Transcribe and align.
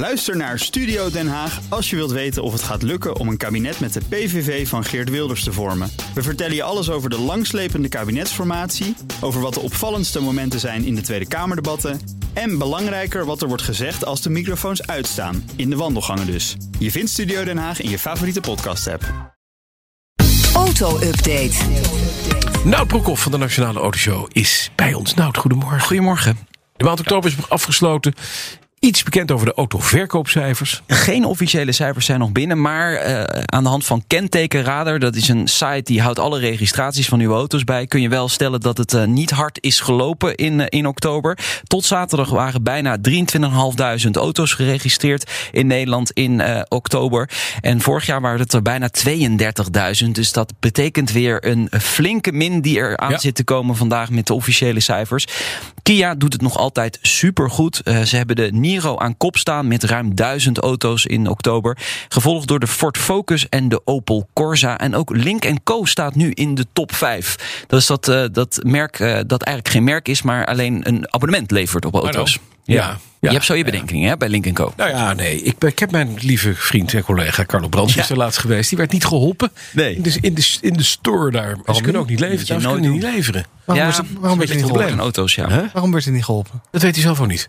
Luister 0.00 0.36
naar 0.36 0.58
Studio 0.58 1.10
Den 1.10 1.28
Haag 1.28 1.60
als 1.68 1.90
je 1.90 1.96
wilt 1.96 2.10
weten 2.10 2.42
of 2.42 2.52
het 2.52 2.62
gaat 2.62 2.82
lukken 2.82 3.16
om 3.16 3.28
een 3.28 3.36
kabinet 3.36 3.80
met 3.80 3.92
de 3.92 4.00
PVV 4.08 4.68
van 4.68 4.84
Geert 4.84 5.10
Wilders 5.10 5.44
te 5.44 5.52
vormen. 5.52 5.90
We 6.14 6.22
vertellen 6.22 6.54
je 6.54 6.62
alles 6.62 6.90
over 6.90 7.10
de 7.10 7.18
langslepende 7.18 7.88
kabinetsformatie, 7.88 8.96
over 9.20 9.40
wat 9.40 9.54
de 9.54 9.60
opvallendste 9.60 10.20
momenten 10.20 10.60
zijn 10.60 10.84
in 10.84 10.94
de 10.94 11.00
Tweede 11.00 11.28
Kamerdebatten 11.28 12.00
en 12.32 12.58
belangrijker 12.58 13.24
wat 13.24 13.42
er 13.42 13.48
wordt 13.48 13.62
gezegd 13.62 14.04
als 14.04 14.22
de 14.22 14.30
microfoons 14.30 14.86
uitstaan, 14.86 15.50
in 15.56 15.70
de 15.70 15.76
wandelgangen 15.76 16.26
dus. 16.26 16.56
Je 16.78 16.90
vindt 16.90 17.10
Studio 17.10 17.44
Den 17.44 17.58
Haag 17.58 17.80
in 17.80 17.90
je 17.90 17.98
favoriete 17.98 18.40
podcast-app. 18.40 19.32
Auto-update. 20.54 21.56
Nout 22.64 22.86
Broekhoff 22.86 23.22
van 23.22 23.32
de 23.32 23.38
Nationale 23.38 23.80
Autoshow 23.80 24.28
is 24.32 24.70
bij 24.74 24.94
ons. 24.94 25.14
Nout, 25.14 25.36
goedemorgen. 25.36 25.80
Goedemorgen. 25.80 26.38
De 26.76 26.84
maand 26.84 27.00
oktober 27.00 27.30
is 27.30 27.48
afgesloten. 27.48 28.14
Iets 28.80 29.02
bekend 29.02 29.30
over 29.30 29.46
de 29.46 29.54
autoverkoopcijfers. 29.54 30.82
Geen 30.86 31.24
officiële 31.24 31.72
cijfers 31.72 32.06
zijn 32.06 32.18
nog 32.18 32.32
binnen, 32.32 32.60
maar 32.60 32.92
uh, 32.92 33.22
aan 33.44 33.62
de 33.62 33.68
hand 33.68 33.84
van 33.84 34.04
Kentekenradar, 34.06 34.98
dat 34.98 35.14
is 35.14 35.28
een 35.28 35.48
site 35.48 35.82
die 35.84 36.00
houdt 36.00 36.18
alle 36.18 36.38
registraties 36.38 37.08
van 37.08 37.20
uw 37.20 37.32
auto's 37.32 37.64
bij, 37.64 37.86
kun 37.86 38.00
je 38.00 38.08
wel 38.08 38.28
stellen 38.28 38.60
dat 38.60 38.78
het 38.78 38.92
uh, 38.92 39.04
niet 39.04 39.30
hard 39.30 39.58
is 39.62 39.80
gelopen 39.80 40.34
in, 40.34 40.58
uh, 40.58 40.66
in 40.68 40.86
oktober. 40.86 41.38
Tot 41.64 41.84
zaterdag 41.84 42.30
waren 42.30 42.62
bijna 42.62 42.98
23.500 43.08 44.10
auto's 44.12 44.52
geregistreerd 44.52 45.30
in 45.52 45.66
Nederland 45.66 46.10
in 46.10 46.42
oktober. 46.68 47.30
En 47.60 47.80
vorig 47.80 48.06
jaar 48.06 48.20
waren 48.20 48.40
het 48.40 48.52
er 48.52 48.62
bijna 48.62 48.90
32.000. 50.04 50.10
Dus 50.12 50.32
dat 50.32 50.52
betekent 50.60 51.12
weer 51.12 51.46
een 51.46 51.68
flinke 51.80 52.32
min 52.32 52.60
die 52.60 52.78
er 52.78 52.96
aan 52.96 53.10
ja. 53.10 53.18
zit 53.18 53.34
te 53.34 53.44
komen 53.44 53.76
vandaag 53.76 54.10
met 54.10 54.26
de 54.26 54.34
officiële 54.34 54.80
cijfers. 54.80 55.26
Kia 55.82 56.14
doet 56.14 56.32
het 56.32 56.42
nog 56.42 56.56
altijd 56.56 56.98
supergoed. 57.02 57.80
ze 57.84 58.16
hebben 58.16 58.36
de 58.36 58.48
Niro 58.70 58.98
aan 58.98 59.16
kop 59.16 59.36
staan 59.36 59.68
met 59.68 59.84
ruim 59.84 60.14
1000 60.14 60.58
auto's 60.58 61.06
in 61.06 61.28
oktober. 61.28 61.76
Gevolgd 62.08 62.48
door 62.48 62.58
de 62.58 62.66
Ford 62.66 62.98
Focus 62.98 63.48
en 63.48 63.68
de 63.68 63.80
Opel 63.84 64.28
Corsa. 64.32 64.78
En 64.78 64.94
ook 64.94 65.10
Link 65.16 65.44
Co 65.64 65.84
staat 65.84 66.14
nu 66.14 66.30
in 66.30 66.54
de 66.54 66.66
top 66.72 66.94
5. 66.94 67.64
Dat 67.66 67.80
is 67.80 67.86
dat, 67.86 68.08
uh, 68.08 68.24
dat 68.32 68.60
merk 68.62 68.98
uh, 68.98 69.18
dat 69.26 69.42
eigenlijk 69.42 69.74
geen 69.74 69.84
merk 69.84 70.08
is, 70.08 70.22
maar 70.22 70.46
alleen 70.46 70.88
een 70.88 71.14
abonnement 71.14 71.50
levert 71.50 71.84
op 71.84 71.94
auto's. 71.94 72.38
Ja. 72.74 72.98
ja. 73.20 73.28
Je 73.28 73.28
hebt 73.28 73.44
zo 73.44 73.54
je 73.54 73.64
bedenkingen 73.64 74.08
hè, 74.08 74.16
bij 74.16 74.28
Link 74.28 74.52
Co. 74.52 74.72
Nou 74.76 74.90
ja, 74.90 75.12
nee. 75.12 75.42
Ik, 75.42 75.64
ik 75.64 75.78
heb 75.78 75.90
mijn 75.90 76.16
lieve 76.18 76.54
vriend 76.54 76.94
en 76.94 77.02
collega 77.02 77.44
Carlo 77.44 77.68
Brands 77.68 77.94
ja. 77.94 78.08
er 78.08 78.16
laatst 78.16 78.38
geweest. 78.38 78.68
Die 78.68 78.78
werd 78.78 78.92
niet 78.92 79.04
geholpen. 79.04 79.50
Nee. 79.72 79.94
In 79.94 80.02
de, 80.02 80.18
in 80.20 80.34
de, 80.34 80.58
in 80.60 80.72
de 80.72 80.82
store 80.82 81.30
daar. 81.30 81.56
Waarom 81.56 81.74
ze 81.74 81.82
kunnen 81.82 82.00
ook 82.00 82.08
niet 82.08 82.20
leveren. 82.20 82.60
Ze 82.60 82.68
kunnen 82.68 82.92
niet 82.92 83.02
leveren. 83.02 83.44
Waarom 83.64 83.86
ja, 83.86 83.96
werd, 83.96 84.08
waarom 84.20 84.38
werd 84.38 84.50
hij 84.50 84.60
niet 84.60 84.70
geholpen? 84.70 84.98
auto's, 84.98 85.34
ja. 85.34 85.48
Huh? 85.48 85.72
Waarom 85.72 85.92
werd 85.92 86.04
hij 86.04 86.12
niet 86.12 86.24
geholpen? 86.24 86.62
Dat 86.70 86.82
weet 86.82 86.94
hij 86.94 87.02
zelf 87.02 87.20
ook 87.20 87.26
niet. 87.26 87.48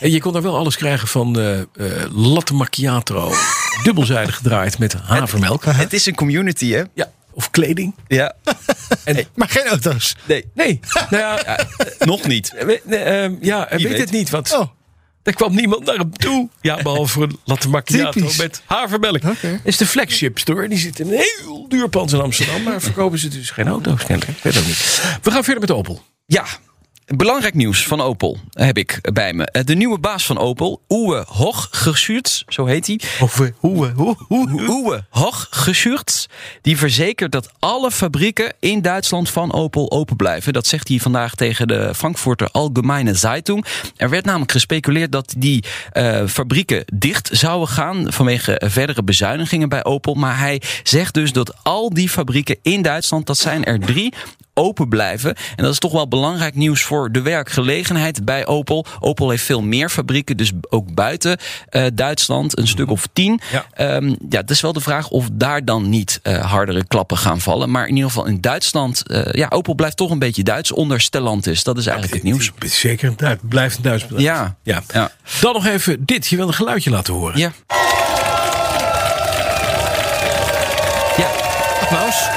en 0.00 0.10
je 0.12 0.20
kon 0.20 0.32
daar 0.32 0.42
wel 0.42 0.56
alles 0.56 0.76
krijgen 0.76 1.08
van 1.08 1.38
uh, 1.38 1.58
uh, 1.58 1.64
latte 2.10 2.54
macchiato. 2.54 3.32
dubbelzijdig 3.84 4.36
gedraaid 4.36 4.78
met 4.78 4.92
havermelk. 4.92 5.64
Het, 5.64 5.76
het 5.76 5.92
is 5.92 6.06
een 6.06 6.14
community, 6.14 6.70
hè? 6.70 6.82
Ja. 6.94 7.10
Of 7.34 7.50
kleding. 7.50 7.94
Ja. 8.08 8.34
en, 9.04 9.26
maar 9.34 9.48
geen 9.48 9.66
auto's. 9.66 10.16
Nee. 10.26 10.44
Nee. 10.54 10.80
nou 11.10 11.22
ja, 11.22 11.40
ja, 11.44 11.66
nog 11.98 12.26
niet. 12.26 12.52
Uh, 12.88 13.40
ja, 13.40 13.68
weet, 13.70 13.82
weet 13.82 13.98
het 13.98 14.10
niet. 14.10 14.30
Want 14.30 14.52
oh. 14.52 14.68
Er 15.22 15.34
kwam 15.34 15.54
niemand 15.54 15.84
naar 15.84 15.96
hem 15.96 16.16
toe. 16.16 16.48
Ja, 16.60 16.82
behalve 16.82 17.22
een 17.22 17.38
latte 17.44 17.68
macchiato 17.68 18.30
met 18.38 18.62
havermelk. 18.64 19.24
Okay. 19.24 19.60
is 19.64 19.76
de 19.76 19.86
flagship 19.86 20.38
store. 20.38 20.68
Die 20.68 20.78
zit 20.78 20.98
in 20.98 21.06
een 21.06 21.12
heel 21.12 21.68
duur 21.68 21.88
pand 21.88 22.12
in 22.12 22.20
Amsterdam. 22.20 22.62
Maar 22.62 22.80
verkopen 22.80 23.18
ze 23.18 23.28
dus 23.28 23.50
geen 23.50 23.68
auto's. 23.68 24.04
Kennelijk. 24.04 24.38
Weet 24.42 24.58
ook 24.58 24.66
niet. 24.66 25.02
We 25.22 25.30
gaan 25.30 25.44
verder 25.44 25.60
met 25.60 25.70
Opel. 25.70 26.02
Ja, 26.26 26.44
Belangrijk 27.16 27.54
nieuws 27.54 27.86
van 27.86 28.00
Opel 28.00 28.38
heb 28.50 28.78
ik 28.78 28.98
bij 29.12 29.32
me. 29.32 29.62
De 29.64 29.74
nieuwe 29.74 29.98
baas 29.98 30.26
van 30.26 30.38
Opel, 30.38 30.82
Uwe 30.88 31.24
Hochgeschurts, 31.28 32.44
zo 32.48 32.66
heet 32.66 32.86
hij. 32.86 33.00
Uwe, 33.20 33.54
Uwe, 33.62 34.16
Uwe, 34.28 34.62
Uwe 34.62 35.04
Hochgeschurts. 35.10 36.28
Die 36.62 36.76
verzekert 36.76 37.32
dat 37.32 37.50
alle 37.58 37.90
fabrieken 37.90 38.54
in 38.60 38.82
Duitsland 38.82 39.30
van 39.30 39.52
Opel 39.52 39.90
open 39.90 40.16
blijven. 40.16 40.52
Dat 40.52 40.66
zegt 40.66 40.88
hij 40.88 40.98
vandaag 40.98 41.34
tegen 41.34 41.68
de 41.68 41.94
Frankfurter 41.94 42.48
Allgemeine 42.50 43.14
Zeitung. 43.14 43.64
Er 43.96 44.10
werd 44.10 44.24
namelijk 44.24 44.52
gespeculeerd 44.52 45.12
dat 45.12 45.34
die 45.38 45.64
uh, 45.92 46.26
fabrieken 46.26 46.84
dicht 46.94 47.28
zouden 47.32 47.68
gaan 47.68 48.12
vanwege 48.12 48.62
verdere 48.64 49.02
bezuinigingen 49.02 49.68
bij 49.68 49.84
Opel. 49.84 50.14
Maar 50.14 50.38
hij 50.38 50.62
zegt 50.82 51.14
dus 51.14 51.32
dat 51.32 51.64
al 51.64 51.90
die 51.90 52.08
fabrieken 52.08 52.58
in 52.62 52.82
Duitsland, 52.82 53.26
dat 53.26 53.38
zijn 53.38 53.64
er 53.64 53.80
drie, 53.80 54.14
open 54.54 54.88
blijven. 54.88 55.34
En 55.56 55.64
dat 55.64 55.72
is 55.72 55.78
toch 55.78 55.92
wel 55.92 56.08
belangrijk 56.08 56.54
nieuws 56.54 56.82
voor 56.82 57.12
de 57.12 57.22
werkgelegenheid 57.22 58.24
bij 58.24 58.46
Opel. 58.46 58.86
Opel 59.00 59.30
heeft 59.30 59.44
veel 59.44 59.62
meer 59.62 59.88
fabrieken, 59.88 60.36
dus 60.36 60.52
ook 60.68 60.94
buiten 60.94 61.38
uh, 61.70 61.86
Duitsland, 61.94 62.58
een 62.58 62.68
stuk 62.68 62.90
of 62.90 63.08
tien. 63.12 63.40
Ja. 63.76 63.96
Um, 63.96 64.16
ja, 64.28 64.40
het 64.40 64.50
is 64.50 64.60
wel 64.60 64.72
de 64.72 64.80
vraag 64.80 65.08
of 65.08 65.28
daar 65.32 65.64
dan 65.64 65.88
niet 65.88 66.20
uh, 66.22 66.50
hardere 66.50 66.86
klappen 66.86 67.16
gaan 67.16 67.40
vallen. 67.40 67.70
Maar 67.70 67.86
in 67.86 67.94
ieder 67.94 68.10
geval 68.10 68.26
in 68.26 68.40
Duitsland, 68.40 69.02
uh, 69.06 69.24
ja, 69.32 69.46
Opel 69.48 69.74
blijft 69.74 69.96
toch 69.96 70.10
een 70.10 70.18
beetje 70.18 70.42
Duits 70.42 70.72
onder 70.72 71.00
Stellantis. 71.00 71.62
Dat 71.62 71.78
is 71.78 71.86
eigenlijk 71.86 72.14
het 72.14 72.22
nieuws. 72.22 72.52
Zeker, 72.58 73.14
het 73.16 73.48
blijft 73.48 73.76
een 73.76 73.82
Duits 73.82 74.06
bedrijf. 74.06 74.24
Ja. 74.24 74.56
ja. 74.62 74.82
ja. 74.92 75.10
Dan 75.40 75.52
nog 75.52 75.66
even 75.66 76.04
dit. 76.04 76.26
Je 76.26 76.36
wil 76.36 76.46
een 76.46 76.54
geluidje 76.54 76.90
laten 76.90 77.14
horen. 77.14 77.38
Ja. 77.38 77.52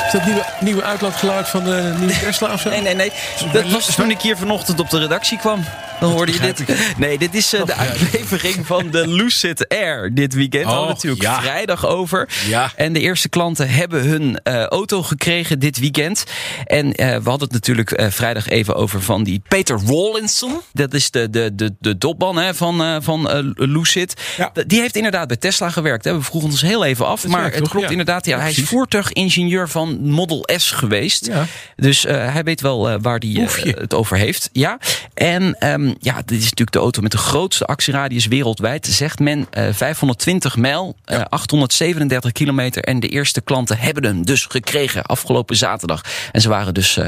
Is 0.06 0.12
dat 0.12 0.26
nieuwe, 0.26 0.46
nieuwe 0.60 0.84
uitlaatgeluid 0.84 1.50
van 1.50 1.64
de 1.64 1.94
nieuwe 1.98 2.20
Tesla 2.24 2.54
of 2.54 2.62
zo? 2.62 2.70
Nee, 2.70 2.82
nee, 2.82 2.96
nee. 2.96 3.12
Dat 3.52 3.72
was 3.72 3.96
toen 3.96 4.10
ik 4.10 4.22
hier 4.22 4.38
vanochtend 4.38 4.80
op 4.80 4.90
de 4.90 5.00
redactie 5.00 5.38
kwam. 5.38 5.64
Dan 6.00 6.12
hoorde 6.12 6.32
je 6.32 6.40
dit. 6.40 6.64
Nee, 6.98 7.18
dit 7.18 7.34
is 7.34 7.54
uh, 7.54 7.66
de 7.66 7.76
uitlevering 7.76 8.66
van 8.66 8.92
de 8.92 9.08
Lucid 9.08 9.68
Air 9.68 10.14
dit 10.14 10.34
weekend. 10.34 10.66
Oh, 10.66 10.82
we 10.82 10.88
natuurlijk 10.88 11.24
ja. 11.24 11.42
vrijdag 11.42 11.86
over. 11.86 12.30
Ja. 12.48 12.72
En 12.76 12.94
de 12.94 13.00
eerste 13.00 13.30
klanten 13.30 13.70
hebben 13.70 14.04
hun 14.04 14.40
uh, 14.44 14.64
auto 14.64 15.04
gekregen 15.04 15.60
dit 15.60 15.80
weekend. 15.80 16.24
En 16.64 16.86
uh, 16.88 16.94
we 16.96 17.30
hadden 17.30 17.40
het 17.40 17.52
natuurlijk 17.52 18.04
vrijdag 18.10 18.48
even 18.48 18.76
over 18.76 19.02
van 19.02 19.24
die 19.24 19.42
Peter 19.48 19.80
Rawlinson. 19.86 20.62
Dat 20.74 20.94
is 20.94 21.12
de, 21.12 21.30
de, 21.30 21.56
de, 21.56 21.76
de 21.80 21.98
topman 21.98 22.38
hè, 22.38 22.54
van, 22.54 23.04
van 23.04 23.54
Lucid. 23.56 24.22
Ja. 24.38 24.52
Die 24.68 24.80
heeft 24.80 24.96
inderdaad 24.96 25.28
bij 25.28 25.38
Tesla 25.38 25.70
gewerkt. 25.70 26.06
Hè. 26.06 26.16
We 26.16 26.22
vroegen 26.22 26.50
ons 26.50 26.62
heel 26.62 26.86
even 26.86 27.08
af. 27.08 27.22
Dat 27.22 27.32
maar 27.32 27.52
het 27.52 27.70
klopt 27.70 27.92
inderdaad. 27.92 28.26
Ja, 28.26 28.40
hij 28.40 28.50
is 28.50 28.64
voertuigingenieur 28.64 29.65
van 29.70 30.10
Model 30.10 30.50
S 30.56 30.72
geweest. 30.72 31.26
Ja. 31.26 31.46
Dus 31.76 32.04
hij 32.04 32.44
weet 32.44 32.62
wel 32.62 33.00
waar 33.00 33.18
hij 33.18 33.34
Hoefje. 33.34 33.76
het 33.80 33.94
over 33.94 34.18
heeft. 34.18 34.50
Ja. 34.52 34.78
En 35.14 35.72
um, 35.74 35.96
ja, 36.00 36.16
dit 36.26 36.38
is 36.38 36.44
natuurlijk 36.44 36.72
de 36.72 36.80
auto 36.80 37.02
met 37.02 37.12
de 37.12 37.18
grootste 37.18 37.66
actieradius 37.66 38.26
wereldwijd. 38.26 38.86
Zegt 38.86 39.20
men 39.20 39.40
uh, 39.40 39.68
520 39.72 40.58
mijl, 40.58 40.96
uh, 41.06 41.22
837 41.30 42.32
kilometer. 42.32 42.84
En 42.84 43.00
de 43.00 43.08
eerste 43.08 43.42
klanten 43.42 43.78
hebben 43.78 44.04
hem 44.04 44.26
dus 44.26 44.46
gekregen 44.46 45.04
afgelopen 45.04 45.56
zaterdag. 45.56 46.02
En 46.32 46.42
ze 46.42 46.50
waren 46.50 46.74
dus 46.74 47.00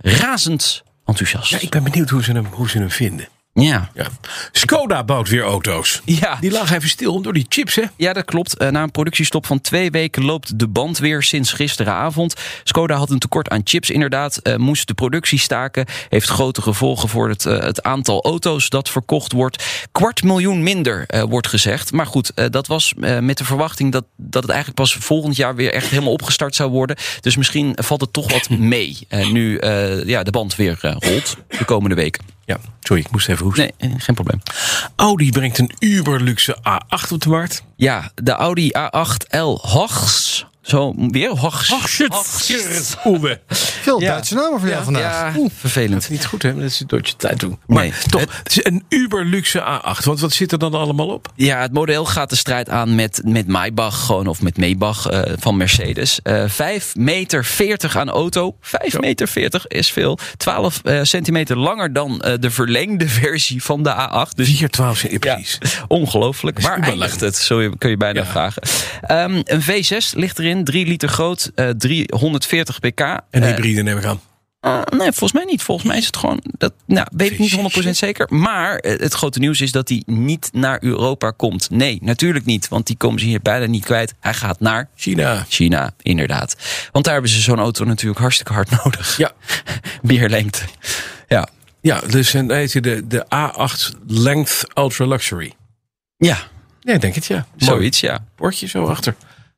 razend 0.00 0.82
enthousiast. 1.04 1.50
Ja, 1.50 1.60
ik 1.60 1.70
ben 1.70 1.82
benieuwd 1.82 2.10
hoe 2.10 2.22
ze 2.22 2.32
hem, 2.32 2.46
hoe 2.50 2.68
ze 2.68 2.78
hem 2.78 2.90
vinden. 2.90 3.28
Ja. 3.54 3.90
Ja. 3.94 4.06
Skoda 4.52 5.04
bouwt 5.04 5.28
weer 5.28 5.42
auto's. 5.42 6.00
Ja. 6.04 6.36
Die 6.40 6.50
lagen 6.50 6.76
even 6.76 6.88
stil 6.88 7.20
door 7.20 7.32
die 7.32 7.46
chips, 7.48 7.74
hè? 7.74 7.82
Ja, 7.96 8.12
dat 8.12 8.24
klopt. 8.24 8.62
Uh, 8.62 8.68
na 8.68 8.82
een 8.82 8.90
productiestop 8.90 9.46
van 9.46 9.60
twee 9.60 9.90
weken 9.90 10.24
loopt 10.24 10.58
de 10.58 10.68
band 10.68 10.98
weer 10.98 11.22
sinds 11.22 11.52
gisteravond. 11.52 12.34
Skoda 12.64 12.96
had 12.96 13.10
een 13.10 13.18
tekort 13.18 13.48
aan 13.48 13.60
chips 13.64 13.90
inderdaad. 13.90 14.40
Uh, 14.42 14.56
moest 14.56 14.86
de 14.86 14.94
productie 14.94 15.38
staken. 15.38 15.86
Heeft 16.08 16.28
grote 16.28 16.62
gevolgen 16.62 17.08
voor 17.08 17.28
het, 17.28 17.44
uh, 17.44 17.58
het 17.58 17.82
aantal 17.82 18.22
auto's 18.22 18.68
dat 18.68 18.90
verkocht 18.90 19.32
wordt. 19.32 19.64
Kwart 19.92 20.22
miljoen 20.22 20.62
minder 20.62 21.06
wordt 21.28 21.46
gezegd. 21.46 21.92
Maar 21.92 22.06
goed, 22.06 22.32
dat 22.50 22.66
was 22.66 22.94
met 23.20 23.38
de 23.38 23.44
verwachting 23.44 23.92
dat, 23.92 24.04
dat 24.16 24.42
het 24.42 24.52
eigenlijk 24.52 24.80
pas 24.80 24.94
volgend 24.94 25.36
jaar 25.36 25.54
weer 25.54 25.72
echt 25.72 25.88
helemaal 25.88 26.12
opgestart 26.12 26.54
zou 26.54 26.70
worden. 26.70 26.96
Dus 27.20 27.36
misschien 27.36 27.76
valt 27.80 28.00
het 28.00 28.12
toch 28.12 28.32
wat 28.32 28.48
mee. 28.48 28.98
nu 29.32 29.60
ja, 30.06 30.22
de 30.22 30.30
band 30.30 30.56
weer 30.56 30.78
rolt 30.80 31.36
de 31.58 31.64
komende 31.64 31.94
weken. 31.94 32.24
Ja, 32.44 32.58
sorry, 32.80 33.02
ik 33.02 33.10
moest 33.10 33.28
even 33.28 33.44
hoesten. 33.44 33.72
Nee, 33.78 33.94
geen 33.98 34.14
probleem. 34.14 34.42
Audi 34.96 35.30
brengt 35.30 35.58
een 35.58 35.70
uberluxe 35.78 36.56
A8 36.58 37.12
op 37.12 37.20
de 37.20 37.28
markt. 37.28 37.64
Ja, 37.76 38.10
de 38.14 38.32
Audi 38.32 38.70
A8 38.78 39.38
L 39.38 39.58
Hochs. 39.62 40.46
Zo, 40.64 40.94
weer 40.96 41.28
Hochs. 41.30 41.68
Hochs. 41.68 42.96
Oewe. 43.04 43.40
Veel 43.82 44.00
Ja. 44.00 44.10
Duitse 44.12 44.34
namen 44.34 44.58
voor 44.60 44.68
jou 44.68 44.78
Ja, 44.78 44.84
vandaag. 44.84 45.36
ja 45.36 45.48
vervelend. 45.58 46.10
Niet 46.10 46.26
goed, 46.26 46.42
hè? 46.42 46.54
Dat 46.54 46.62
is 46.64 46.82
door 46.86 47.00
je 47.02 47.16
tijd 47.16 47.40
doen. 47.40 47.58
Maar 47.66 47.82
Nee. 47.82 47.92
toch, 48.08 48.20
het 48.42 48.56
is 48.56 48.64
een 48.64 48.84
uberluxe 48.88 49.60
A8. 49.60 50.04
Want 50.04 50.20
wat 50.20 50.32
zit 50.32 50.52
er 50.52 50.58
dan 50.58 50.74
allemaal 50.74 51.08
op? 51.08 51.32
Ja, 51.36 51.60
het 51.60 51.72
model 51.72 52.04
gaat 52.04 52.30
de 52.30 52.36
strijd 52.36 52.68
aan 52.68 52.94
met, 52.94 53.20
met 53.24 53.46
Maybach 53.48 54.06
gewoon, 54.06 54.26
of 54.26 54.42
met 54.42 54.56
Maybach 54.58 55.10
uh, 55.12 55.22
van 55.38 55.56
Mercedes. 55.56 56.20
Uh, 56.24 56.44
5 56.46 56.94
meter 56.96 57.44
40 57.44 57.96
aan 57.96 58.10
auto. 58.10 58.56
5 58.60 58.90
Zo. 58.92 58.98
meter 58.98 59.28
40 59.28 59.66
is 59.66 59.90
veel. 59.92 60.18
12 60.36 60.80
uh, 60.84 60.98
centimeter 61.02 61.58
langer 61.58 61.92
dan 61.92 62.22
uh, 62.26 62.32
de 62.40 62.50
verlengde 62.50 63.08
versie 63.22 63.62
van 63.62 63.82
de 63.82 63.90
A8. 63.94 64.34
Dus 64.34 64.48
4, 64.56 64.68
12, 64.70 65.02
ja, 65.10 65.18
precies. 65.18 65.58
ongelooflijk. 65.88 66.58
is 66.58 66.64
Waar 66.64 66.78
eindigt 66.80 67.20
het? 67.20 67.36
Zo 67.36 67.62
je- 67.62 67.78
kun 67.78 67.90
je 67.90 67.96
bijna 67.96 68.20
Ja. 68.20 68.26
vragen. 68.26 68.62
Um, 69.10 69.42
een 69.44 69.62
V6 69.62 70.14
ligt 70.14 70.38
erin, 70.38 70.53
3 70.62 70.86
liter 70.86 71.08
groot, 71.08 71.50
uh, 71.56 71.68
340 71.68 72.78
pk. 72.80 73.00
Een 73.00 73.42
Uh, 73.42 73.48
hybride 73.48 73.82
neem 73.82 73.98
ik 73.98 74.04
aan. 74.04 74.20
Uh, 74.66 74.82
nee, 74.90 75.12
volgens 75.12 75.32
mij 75.32 75.44
niet. 75.44 75.62
Volgens 75.62 75.88
mij 75.88 75.98
is 75.98 76.06
het 76.06 76.16
gewoon. 76.16 76.42
Dat 76.58 76.72
nou, 76.86 77.06
weet 77.16 77.30
ik 77.30 77.38
niet 77.38 77.86
100% 77.86 77.90
zeker. 77.90 78.26
Maar 78.34 78.76
eh, 78.76 78.98
het 78.98 79.12
grote 79.12 79.38
nieuws 79.38 79.60
is 79.60 79.72
dat 79.72 79.88
hij 79.88 80.02
niet 80.06 80.48
naar 80.52 80.78
Europa 80.82 81.30
komt. 81.30 81.70
Nee, 81.70 81.98
natuurlijk 82.02 82.44
niet. 82.44 82.68
Want 82.68 82.86
die 82.86 82.96
komen 82.96 83.20
ze 83.20 83.26
hier 83.26 83.40
bijna 83.40 83.66
niet 83.66 83.84
kwijt. 83.84 84.14
Hij 84.20 84.34
gaat 84.34 84.60
naar 84.60 84.88
China. 84.96 85.44
China, 85.48 85.94
inderdaad. 86.02 86.56
Want 86.92 87.04
daar 87.04 87.14
hebben 87.14 87.32
ze 87.32 87.40
zo'n 87.40 87.58
auto 87.58 87.84
natuurlijk 87.84 88.20
hartstikke 88.20 88.52
hard 88.52 88.70
nodig. 88.84 89.16
Ja. 89.16 89.32
Meer 90.02 90.28
lengte. 90.28 90.62
Ja. 91.28 91.48
Ja, 91.80 92.00
dus 92.00 92.34
en 92.34 92.52
heet 92.52 92.82
de, 92.82 93.06
de 93.06 93.26
A8 93.34 93.98
Length 94.06 94.64
Ultra 94.74 95.06
Luxury. 95.06 95.52
Ja. 96.16 96.38
Ja, 96.80 96.92
ik 96.92 97.00
denk 97.00 97.14
het 97.14 97.26
ja. 97.26 97.46
Zoiets, 97.56 98.00
ja. 98.00 98.24
Bordje 98.36 98.66
zo 98.66 98.86
achter. 98.86 99.14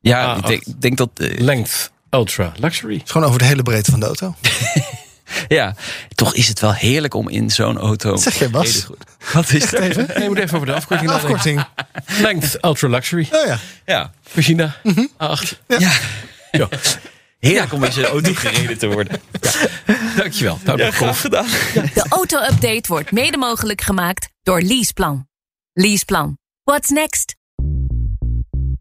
Ja, 0.08 0.34
A8. 0.36 0.38
ik 0.38 0.46
denk, 0.46 0.62
denk 0.80 0.96
dat. 0.96 1.10
eh, 1.14 1.38
Length 1.40 1.90
Ultra 2.10 2.52
Luxury. 2.56 2.94
Het 2.94 3.02
is 3.04 3.10
gewoon 3.10 3.26
over 3.26 3.38
de 3.40 3.44
hele 3.46 3.62
breedte 3.62 3.90
van 3.90 4.00
de 4.00 4.06
auto. 4.06 4.34
ja, 5.48 5.74
toch 6.14 6.34
is 6.34 6.48
het 6.48 6.60
wel 6.60 6.72
heerlijk 6.74 7.14
om 7.14 7.28
in 7.28 7.50
zo'n 7.50 7.78
auto. 7.78 8.10
Wat 8.10 8.22
zeg 8.22 8.38
jij, 8.38 8.50
Bas? 8.50 8.86
Wat 9.32 9.52
is 9.52 9.70
dat? 9.70 9.80
Even. 9.80 10.06
Nee, 10.14 10.22
je 10.22 10.28
moet 10.28 10.38
even 10.38 10.54
over 10.54 10.66
de 10.66 10.74
afkorting 10.74 11.10
nadenken. 11.10 11.34
Afkorting. 11.36 11.64
Length 12.20 12.64
Ultra 12.64 12.88
Luxury. 12.88 13.28
Oh 13.32 13.46
ja. 13.46 13.58
Ja. 13.86 14.12
Voor 14.28 14.42
China. 14.42 14.76
A8. 14.96 15.66
ja. 15.66 15.92
Ja. 16.50 16.68
Heerlijk 17.38 17.72
om 17.72 17.84
in 17.84 17.92
zo'n 17.92 18.04
auto 18.04 18.32
gereden 18.34 18.78
te 18.78 18.86
worden. 18.86 19.20
Dankjewel. 20.16 20.58
Nou, 20.64 20.78
Ja, 20.78 20.84
dat 20.84 20.94
graag 20.94 21.20
gedaan. 21.20 21.46
De 21.72 22.06
auto-update 22.08 22.82
wordt 22.86 23.12
mede 23.12 23.36
mogelijk 23.36 23.80
gemaakt 23.80 24.28
door 24.42 24.60
Leaseplan. 24.60 25.28
Leaseplan. 25.72 26.38
What's 26.64 26.88
next? 26.88 27.36